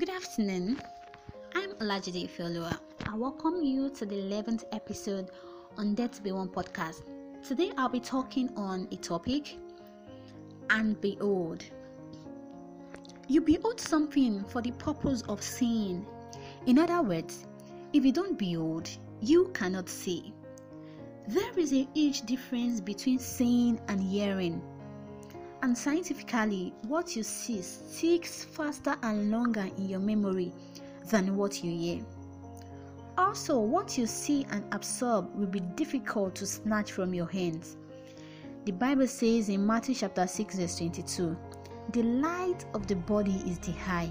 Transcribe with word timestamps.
Good 0.00 0.08
afternoon. 0.08 0.80
I'm 1.54 1.72
Olajide 1.72 2.24
Ifeoluwa. 2.26 2.74
I 3.06 3.14
welcome 3.18 3.62
you 3.62 3.90
to 3.90 4.06
the 4.06 4.14
11th 4.14 4.64
episode 4.72 5.30
on 5.76 5.94
Death 5.94 6.12
to 6.12 6.22
Be 6.22 6.32
One 6.32 6.48
podcast. 6.48 7.02
Today 7.46 7.70
I'll 7.76 7.90
be 7.90 8.00
talking 8.00 8.48
on 8.56 8.88
a 8.92 8.96
topic 8.96 9.58
and 10.70 10.98
behold. 11.02 11.62
You 13.28 13.42
behold 13.42 13.78
something 13.78 14.42
for 14.44 14.62
the 14.62 14.70
purpose 14.70 15.20
of 15.28 15.42
seeing. 15.42 16.06
In 16.64 16.78
other 16.78 17.02
words, 17.02 17.46
if 17.92 18.02
you 18.02 18.10
don't 18.10 18.38
behold, 18.38 18.88
you 19.20 19.48
cannot 19.52 19.90
see. 19.90 20.32
There 21.28 21.58
is 21.58 21.74
a 21.74 21.86
huge 21.92 22.22
difference 22.22 22.80
between 22.80 23.18
seeing 23.18 23.78
and 23.88 24.02
hearing. 24.02 24.62
And 25.62 25.76
scientifically, 25.76 26.72
what 26.88 27.14
you 27.14 27.22
see 27.22 27.60
sticks 27.60 28.44
faster 28.44 28.96
and 29.02 29.30
longer 29.30 29.68
in 29.76 29.90
your 29.90 30.00
memory 30.00 30.52
than 31.10 31.36
what 31.36 31.62
you 31.62 31.70
hear. 31.70 32.04
Also, 33.18 33.60
what 33.60 33.98
you 33.98 34.06
see 34.06 34.46
and 34.50 34.64
absorb 34.72 35.34
will 35.36 35.46
be 35.46 35.60
difficult 35.60 36.34
to 36.36 36.46
snatch 36.46 36.92
from 36.92 37.12
your 37.12 37.26
hands. 37.26 37.76
The 38.64 38.72
Bible 38.72 39.06
says 39.06 39.50
in 39.50 39.66
Matthew 39.66 39.94
chapter 39.94 40.26
6, 40.26 40.56
verse 40.56 40.78
22, 40.78 41.36
The 41.92 42.02
light 42.04 42.64
of 42.72 42.86
the 42.86 42.96
body 42.96 43.42
is 43.46 43.58
the 43.58 43.74
eye. 43.86 44.10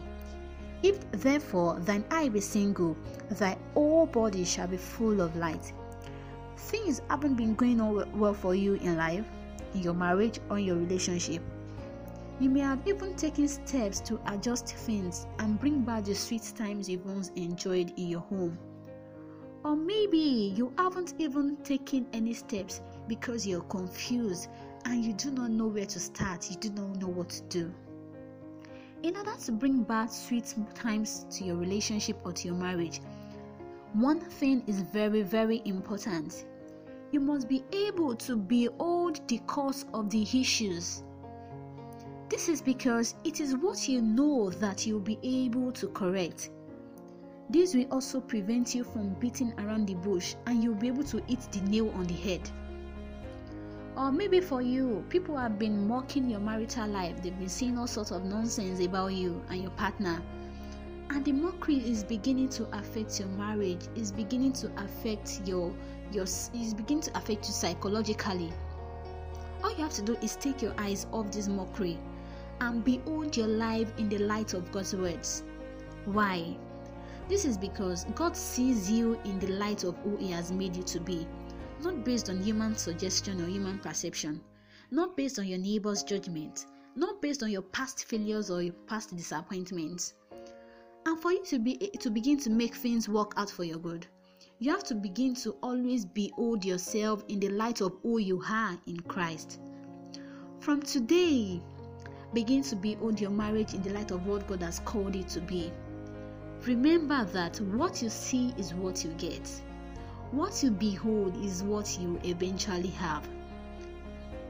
If 0.84 1.10
therefore 1.12 1.80
thine 1.80 2.06
eye 2.12 2.30
be 2.30 2.42
single, 2.42 2.96
thy 3.32 3.58
whole 3.74 4.06
body 4.06 4.46
shall 4.46 4.68
be 4.68 4.78
full 4.78 5.20
of 5.20 5.36
light. 5.36 5.74
Things 6.58 7.02
haven't 7.10 7.36
been 7.36 7.56
going 7.56 7.82
on 7.82 8.20
well 8.20 8.36
for 8.36 8.54
you 8.54 8.76
in 8.76 8.98
life 8.98 9.26
in 9.74 9.82
your 9.82 9.94
marriage 9.94 10.40
or 10.50 10.60
your 10.60 10.76
relationship. 10.76 11.42
You 12.40 12.50
may 12.50 12.62
have 12.62 12.88
even 12.88 13.16
taken 13.16 13.48
steps 13.48 14.00
to 14.02 14.20
adjust 14.28 14.74
things 14.74 15.28
and 15.40 15.60
bring 15.60 15.82
back 15.82 16.06
the 16.06 16.16
sweet 16.16 16.54
times 16.58 16.88
you 16.88 17.00
once 17.00 17.32
enjoyed 17.36 17.92
in 17.98 18.08
your 18.08 18.22
home. 18.22 18.58
Or 19.66 19.76
maybe 19.76 20.54
you 20.56 20.72
haven't 20.78 21.16
even 21.20 21.58
taken 21.58 22.08
any 22.14 22.34
steps 22.34 22.82
because 23.10 23.46
you're 23.46 23.62
confused 23.64 24.48
and 24.86 25.04
you 25.04 25.12
do 25.14 25.32
not 25.32 25.52
know 25.52 25.68
where 25.68 25.86
to 25.86 26.00
start, 26.00 26.50
you 26.50 26.56
do 26.56 26.70
not 26.70 26.96
know 26.96 27.08
what 27.08 27.30
to 27.30 27.42
do. 27.44 27.74
In 29.04 29.18
order 29.18 29.36
to 29.46 29.52
bring 29.52 29.84
back 29.84 30.12
sweet 30.12 30.54
times 30.76 31.26
to 31.32 31.44
your 31.44 31.58
relationship 31.58 32.18
or 32.24 32.32
to 32.32 32.48
your 32.48 32.56
marriage, 32.56 33.02
one 33.94 34.20
thing 34.20 34.64
is 34.68 34.82
very, 34.82 35.24
very 35.24 35.62
important 35.66 36.46
you 37.12 37.20
must 37.20 37.48
be 37.48 37.64
able 37.72 38.16
to 38.16 38.36
behold 38.36 39.20
the 39.28 39.40
cause 39.48 39.86
of 39.94 40.10
the 40.10 40.22
issues. 40.22 41.04
This 42.30 42.48
is 42.48 42.62
because 42.62 43.16
it 43.24 43.40
is 43.40 43.56
what 43.56 43.88
you 43.88 44.02
know 44.02 44.52
that 44.52 44.86
you'll 44.86 45.00
be 45.00 45.18
able 45.24 45.72
to 45.72 45.88
correct. 45.88 46.52
This 47.50 47.74
will 47.74 47.88
also 47.92 48.22
prevent 48.22 48.76
you 48.76 48.84
from 48.84 49.16
beating 49.16 49.54
around 49.58 49.88
the 49.88 49.96
bush 49.96 50.36
and 50.46 50.64
you'll 50.64 50.76
be 50.76 50.88
able 50.88 51.04
to 51.06 51.18
hit 51.28 51.42
the 51.52 51.62
nail 51.62 51.90
on 51.96 52.04
the 52.06 52.14
head. 52.14 52.48
Or 53.98 54.12
maybe 54.12 54.40
for 54.40 54.62
you, 54.62 55.04
people 55.10 55.36
have 55.36 55.58
been 55.58 55.88
mocking 55.88 56.30
your 56.30 56.40
marital 56.40 56.88
life, 56.88 57.22
they've 57.24 57.38
been 57.38 57.50
saying 57.50 57.78
all 57.78 57.88
sorts 57.88 58.12
of 58.12 58.24
nonsense 58.24 58.80
about 58.80 59.14
you 59.14 59.42
and 59.50 59.62
your 59.64 59.72
partner. 59.72 60.22
And 61.12 61.26
the 61.26 61.32
mockery 61.32 61.78
is 61.78 62.04
beginning 62.04 62.50
to 62.50 62.68
affect 62.78 63.20
your 63.20 63.30
marriage, 63.30 63.88
is 63.96 64.12
beginning 64.12 64.54
to 64.54 64.72
affect 64.78 65.42
your 65.46 65.74
your 66.12 66.24
is 66.24 66.74
beginning 66.74 67.04
to 67.04 67.18
affect 67.18 67.48
you 67.48 67.54
psychologically. 67.54 68.52
All 69.64 69.72
you 69.72 69.84
have 69.84 69.94
to 69.94 70.02
do 70.02 70.16
is 70.22 70.36
take 70.36 70.62
your 70.62 70.74
eyes 70.78 71.08
off 71.12 71.32
this 71.32 71.48
mockery 71.48 71.98
and 72.62 72.84
behold 72.84 73.36
your 73.36 73.48
life 73.48 73.92
in 73.98 74.10
the 74.10 74.20
light 74.20 74.54
of 74.54 74.72
God's 74.72 74.96
words. 74.96 75.44
Why? 76.06 76.58
This 77.28 77.46
is 77.46 77.58
because 77.58 78.06
God 78.16 78.36
sees 78.36 78.90
you 78.90 79.20
in 79.24 79.40
the 79.40 79.52
light 79.54 79.84
of 79.84 79.96
who 79.98 80.18
He 80.18 80.32
has 80.32 80.52
made 80.52 80.76
you 80.76 80.84
to 80.84 81.00
be, 81.00 81.28
not 81.82 82.04
based 82.04 82.30
on 82.30 82.42
human 82.42 82.76
suggestion 82.76 83.42
or 83.42 83.48
human 83.48 83.80
perception, 83.80 84.42
not 84.92 85.16
based 85.16 85.40
on 85.40 85.48
your 85.48 85.60
neighbor's 85.60 86.04
judgment, 86.04 86.66
not 86.96 87.22
based 87.22 87.44
on 87.44 87.52
your 87.52 87.62
past 87.62 88.06
failures 88.06 88.50
or 88.50 88.62
your 88.62 88.74
past 88.88 89.16
disappointments. 89.16 90.14
And 91.10 91.20
for 91.20 91.32
you 91.32 91.44
to 91.46 91.58
be 91.58 91.76
to 92.02 92.12
begin 92.12 92.38
to 92.42 92.52
make 92.52 92.76
things 92.76 93.10
work 93.10 93.34
out 93.36 93.50
for 93.50 93.64
your 93.64 93.80
good, 93.80 94.06
you 94.60 94.70
have 94.70 94.84
to 94.84 94.94
begin 94.94 95.34
to 95.38 95.56
always 95.64 96.06
behold 96.06 96.64
yourself 96.64 97.24
in 97.28 97.40
the 97.40 97.50
light 97.50 97.82
of 97.82 97.98
who 98.04 98.20
you 98.20 98.44
are 98.48 98.78
in 98.86 99.00
Christ. 99.00 99.60
From 100.60 100.84
today, 100.84 101.64
begin 102.36 102.62
to 102.62 102.76
behold 102.76 103.20
your 103.20 103.32
marriage 103.32 103.74
in 103.74 103.82
the 103.82 103.90
light 103.90 104.12
of 104.12 104.28
what 104.28 104.46
God 104.46 104.62
has 104.62 104.82
called 104.82 105.16
it 105.16 105.28
to 105.30 105.42
be. 105.42 105.72
Remember 106.68 107.26
that 107.26 107.60
what 107.60 108.04
you 108.04 108.10
see 108.10 108.54
is 108.56 108.76
what 108.76 109.04
you 109.04 109.10
get. 109.14 109.50
What 110.30 110.62
you 110.62 110.70
behold 110.70 111.44
is 111.44 111.64
what 111.64 111.98
you 112.00 112.20
eventually 112.24 112.92
have. 112.92 113.28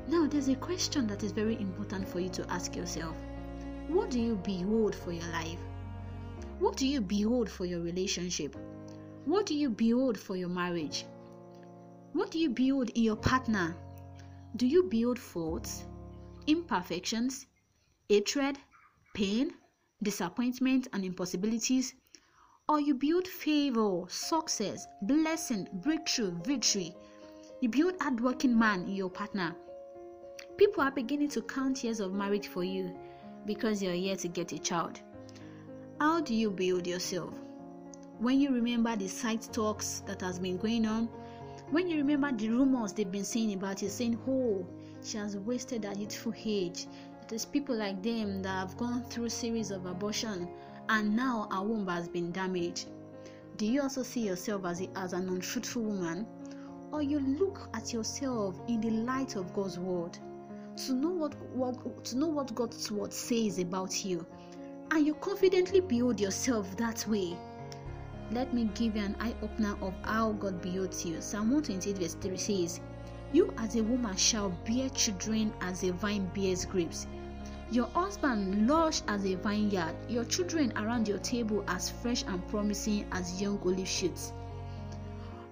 Now, 0.10 0.28
there's 0.28 0.50
a 0.50 0.56
question 0.56 1.08
that 1.08 1.24
is 1.24 1.32
very 1.32 1.56
important 1.56 2.06
for 2.06 2.20
you 2.20 2.28
to 2.28 2.46
ask 2.52 2.76
yourself 2.76 3.16
What 3.88 4.10
do 4.10 4.20
you 4.20 4.36
behold 4.44 4.94
for 4.94 5.14
your 5.14 5.32
life? 5.32 5.69
What 6.60 6.76
do 6.76 6.86
you 6.86 7.00
behold 7.00 7.50
for 7.50 7.66
your 7.66 7.80
relationship? 7.80 8.54
What 9.24 9.46
do 9.46 9.56
you 9.56 9.70
build 9.70 10.20
for 10.20 10.36
your 10.36 10.50
marriage? 10.50 11.06
What 12.12 12.32
do 12.32 12.40
you 12.40 12.50
build 12.50 12.90
in 12.90 13.04
your 13.04 13.16
partner? 13.16 13.78
Do 14.58 14.68
you 14.68 14.84
build 14.84 15.18
faults, 15.18 15.86
imperfections, 16.48 17.46
hatred, 18.10 18.58
pain, 19.14 19.54
disappointment, 20.04 20.90
and 20.92 21.06
impossibilities? 21.06 21.94
Or 22.68 22.82
you 22.82 22.94
build 22.94 23.26
favor, 23.26 24.04
success, 24.10 24.86
blessing, 25.04 25.66
breakthrough, 25.76 26.32
victory? 26.44 26.94
You 27.62 27.70
build 27.70 27.96
hardworking 28.02 28.60
man 28.60 28.82
in 28.82 28.96
your 28.96 29.10
partner. 29.10 29.56
People 30.58 30.84
are 30.84 30.92
beginning 30.92 31.30
to 31.30 31.42
count 31.42 31.86
years 31.86 32.02
of 32.02 32.12
marriage 32.12 32.48
for 32.48 32.66
you 32.66 32.94
because 33.46 33.82
you're 33.82 33.94
here 33.94 34.18
to 34.18 34.28
get 34.28 34.52
a 34.52 34.60
child. 34.60 35.00
How 36.00 36.22
do 36.22 36.34
you 36.34 36.52
build 36.52 36.88
yourself? 36.88 37.34
when 38.20 38.42
you 38.42 38.52
remember 38.52 38.96
the 38.98 39.08
side 39.08 39.42
talks 39.54 40.02
that 40.06 40.20
has 40.20 40.40
been 40.40 40.58
going 40.58 40.86
on, 40.86 41.06
when 41.72 41.88
you 41.88 41.98
remember 41.98 42.32
the 42.34 42.50
rumors 42.50 42.92
they've 42.92 43.10
been 43.10 43.24
saying 43.24 43.54
about 43.54 43.82
you, 43.82 43.88
saying, 43.88 44.20
"Oh, 44.28 44.66
she 45.02 45.18
has 45.18 45.38
wasted 45.38 45.86
her 45.86 45.94
youthful 45.94 46.34
age." 46.44 46.88
There's 47.30 47.46
people 47.46 47.78
like 47.78 48.04
them 48.04 48.42
that 48.42 48.50
have 48.50 48.76
gone 48.76 49.04
through 49.04 49.30
series 49.30 49.72
of 49.72 49.86
abortion, 49.86 50.50
and 50.90 51.16
now 51.16 51.48
our 51.50 51.66
womb 51.66 51.88
has 51.88 52.10
been 52.10 52.32
damaged. 52.34 52.90
Do 53.56 53.66
you 53.66 53.84
also 53.84 54.04
see 54.04 54.28
yourself 54.28 54.66
as, 54.66 54.86
as 54.98 55.14
an 55.14 55.30
untruthful 55.30 55.84
woman, 55.84 56.28
or 56.92 57.02
you 57.02 57.20
look 57.20 57.70
at 57.74 57.94
yourself 57.94 58.60
in 58.68 58.82
the 58.82 58.90
light 58.90 59.38
of 59.38 59.54
God's 59.54 59.80
word 59.80 60.18
to 60.76 60.94
know 60.94 61.12
what, 61.12 61.36
what 61.56 62.04
to 62.06 62.18
know 62.18 62.28
what 62.28 62.54
God's 62.54 62.92
word 62.92 63.14
says 63.14 63.60
about 63.60 64.04
you, 64.04 64.26
and 64.92 65.06
you 65.06 65.14
confidently 65.16 65.80
build 65.80 66.20
yourself 66.20 66.76
that 66.78 67.06
way? 67.08 67.38
Let 68.32 68.54
me 68.54 68.70
give 68.76 68.96
you 68.96 69.04
an 69.04 69.16
eye 69.20 69.36
opener 69.42 69.76
of 69.82 69.94
how 70.04 70.34
God 70.34 70.62
builds 70.62 71.06
you. 71.06 71.22
Psalm 71.22 71.52
128, 71.52 71.98
verse 71.98 72.14
3 72.16 72.38
says, 72.38 72.80
You 73.32 73.54
as 73.58 73.76
a 73.76 73.84
woman 73.84 74.16
shall 74.16 74.50
bear 74.68 74.90
children 74.90 75.54
as 75.62 75.84
a 75.84 75.92
vine 75.92 76.30
bears 76.36 76.66
grapes. 76.66 77.08
Your 77.72 77.88
husband 77.88 78.68
lush 78.68 79.02
as 79.08 79.26
a 79.26 79.36
vineyard, 79.36 79.96
your 80.08 80.26
children 80.26 80.74
around 80.76 81.08
your 81.08 81.20
table 81.20 81.64
as 81.68 81.90
fresh 81.90 82.24
and 82.24 82.48
promising 82.48 83.06
as 83.12 83.40
young 83.40 83.60
olive 83.64 83.88
shoots. 83.88 84.34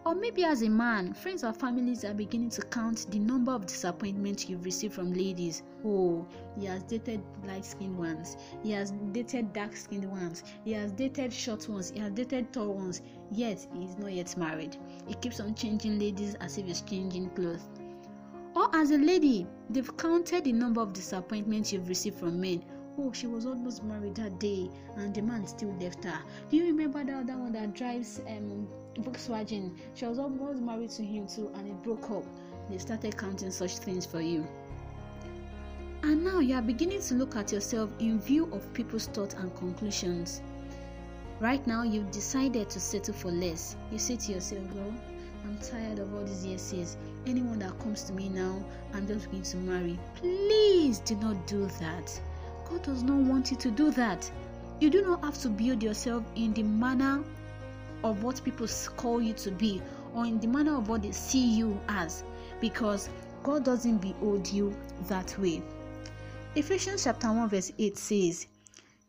Or 0.08 0.16
maybe 0.16 0.46
as 0.46 0.62
a 0.62 0.70
man, 0.70 1.12
friends 1.12 1.44
or 1.44 1.52
families 1.52 2.06
are 2.06 2.14
beginning 2.14 2.52
to 2.52 2.62
count 2.62 3.08
the 3.12 3.20
number 3.20 3.52
of 3.52 3.66
disappointments 3.66 4.48
you've 4.48 4.64
received 4.64 4.94
from 4.94 5.14
ladies. 5.14 5.64
Oh, 5.84 6.26
he 6.58 6.66
has 6.68 6.82
dated 6.84 7.22
light 7.46 7.66
skinned 7.66 7.98
ones, 7.98 8.38
he 8.64 8.72
has 8.72 8.94
dated 9.12 9.52
dark 9.52 9.76
skinned 9.76 10.10
ones, 10.10 10.46
he 10.64 10.72
has 10.72 10.94
dated 10.94 11.34
short 11.34 11.68
ones, 11.68 11.90
he 11.90 12.00
has 12.00 12.14
dated 12.14 12.54
tall 12.54 12.74
ones, 12.76 13.02
yet 13.34 13.68
he 13.74 13.84
is 13.84 13.98
not 13.98 14.14
yet 14.14 14.38
married. 14.38 14.78
He 15.08 15.14
keeps 15.16 15.42
on 15.42 15.56
changing 15.56 16.00
ladies 16.00 16.36
as 16.36 16.58
if 16.58 16.68
he's 16.68 16.80
changing 16.80 17.32
clothes. 17.32 17.68
Or 18.56 18.74
as 18.74 18.92
a 18.92 18.98
lady, 18.98 19.46
they've 19.70 19.98
counted 19.98 20.46
the 20.46 20.54
number 20.54 20.80
of 20.80 20.94
disappointments 20.94 21.74
you've 21.74 21.90
received 21.90 22.18
from 22.18 22.40
men. 22.40 22.64
Oh, 22.98 23.12
she 23.12 23.28
was 23.28 23.46
almost 23.46 23.84
married 23.84 24.16
that 24.16 24.40
day 24.40 24.70
and 24.96 25.14
the 25.14 25.22
man 25.22 25.46
still 25.46 25.76
left 25.82 26.06
her. 26.06 26.20
Do 26.50 26.56
you 26.56 26.64
remember 26.68 27.04
that 27.04 27.14
other 27.14 27.38
one 27.38 27.52
that 27.52 27.74
drives 27.76 28.22
um 28.26 28.70
Volkswagen. 28.98 29.72
She 29.94 30.06
was 30.06 30.20
almost 30.20 30.60
married 30.60 30.90
to 30.92 31.04
him 31.04 31.28
too, 31.28 31.52
and 31.56 31.68
it 31.68 31.84
broke 31.84 32.10
up. 32.12 32.24
They 32.70 32.78
started 32.78 33.18
counting 33.18 33.52
such 33.52 33.78
things 33.78 34.06
for 34.06 34.22
you. 34.22 34.46
And 36.04 36.24
now 36.24 36.40
you 36.40 36.56
are 36.56 36.62
beginning 36.62 37.02
to 37.02 37.16
look 37.16 37.36
at 37.36 37.52
yourself 37.52 37.90
in 38.00 38.20
view 38.20 38.50
of 38.52 38.72
people's 38.74 39.08
thoughts 39.08 39.34
and 39.36 39.56
conclusions. 39.56 40.42
Right 41.40 41.66
now, 41.68 41.84
you've 41.84 42.12
decided 42.12 42.70
to 42.70 42.80
settle 42.80 43.14
for 43.14 43.32
less. 43.32 43.76
You 43.92 44.00
say 44.00 44.16
to 44.16 44.32
yourself, 44.34 44.64
Well, 44.74 44.94
I'm 45.46 45.58
tired 45.60 46.00
of 46.00 46.14
all 46.14 46.24
these 46.24 46.46
yeses. 46.46 46.98
Anyone 47.26 47.60
that 47.60 47.78
comes 47.80 48.04
to 48.04 48.14
me 48.14 48.30
now, 48.30 48.64
I'm 48.94 49.08
just 49.08 49.30
going 49.30 49.44
to 49.44 49.58
marry. 49.58 50.00
Please 50.16 51.00
do 51.00 51.16
not 51.18 51.46
do 51.48 51.68
that. 51.80 52.20
God 52.70 52.84
does 52.84 53.04
not 53.04 53.18
want 53.18 53.52
you 53.52 53.58
to 53.58 53.72
do 53.72 53.92
that. 53.92 54.30
You 54.80 54.90
do 54.90 55.02
not 55.02 55.24
have 55.24 55.40
to 55.42 55.50
build 55.50 55.82
yourself 55.82 56.24
in 56.36 56.54
the 56.54 56.64
manner 56.64 57.24
of 58.04 58.24
what 58.24 58.42
people 58.44 58.68
call 58.96 59.22
you 59.22 59.34
to 59.34 59.52
be 59.52 59.82
or 60.14 60.26
in 60.26 60.40
the 60.40 60.48
manner 60.48 60.78
of 60.78 60.90
what 60.90 61.02
they 61.02 61.12
see 61.12 61.46
you 61.46 61.80
as 61.90 62.24
because 62.60 63.10
God 63.44 63.64
doesn't 63.64 64.00
behold 64.00 64.48
you 64.48 64.76
that 65.08 65.38
way. 65.40 65.62
Ephesians 66.56 67.04
chapter 67.04 67.28
1 67.28 67.50
verse 67.50 67.72
8 67.78 67.98
says, 67.98 68.48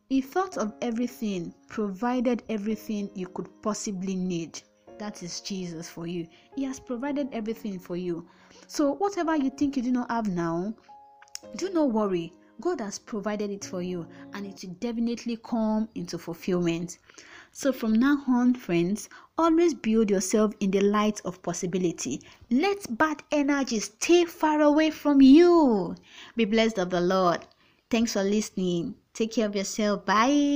He 0.08 0.20
thought 0.20 0.56
of 0.58 0.75
everything, 0.82 1.55
provided 1.69 2.43
everything 2.49 3.11
you 3.14 3.26
could 3.29 3.49
possibly 3.62 4.14
need. 4.17 4.61
That 4.99 5.23
is 5.23 5.41
Jesus 5.41 5.88
for 5.88 6.06
you. 6.06 6.26
He 6.56 6.64
has 6.64 6.81
provided 6.81 7.29
everything 7.32 7.79
for 7.79 7.96
you. 7.96 8.26
So, 8.67 8.94
whatever 8.94 9.37
you 9.37 9.50
think 9.50 9.76
you 9.76 9.82
do 9.82 9.93
not 9.93 10.11
have 10.11 10.29
now, 10.29 10.75
do 11.56 11.70
not 11.70 11.93
worry. 11.93 12.32
God 12.61 12.81
has 12.81 12.99
provided 12.99 13.50
it 13.50 13.64
for 13.64 13.81
you 13.81 14.06
and 14.34 14.44
it 14.44 14.61
will 14.62 14.75
definitely 14.75 15.37
come 15.37 15.88
into 15.94 16.19
fulfillment. 16.19 16.99
So, 17.52 17.72
from 17.72 17.92
now 17.94 18.22
on, 18.28 18.54
friends, 18.54 19.08
always 19.36 19.74
build 19.74 20.10
yourself 20.10 20.54
in 20.60 20.70
the 20.70 20.80
light 20.80 21.20
of 21.24 21.42
possibility. 21.42 22.20
Let 22.50 22.96
bad 22.96 23.22
energy 23.30 23.80
stay 23.80 24.24
far 24.24 24.60
away 24.60 24.90
from 24.90 25.20
you. 25.20 25.94
Be 26.36 26.44
blessed 26.44 26.78
of 26.78 26.90
the 26.90 27.00
Lord. 27.00 27.46
Thanks 27.90 28.12
for 28.12 28.22
listening. 28.22 28.94
Take 29.14 29.32
care 29.32 29.46
of 29.46 29.56
yourself. 29.56 30.04
Bye. 30.04 30.46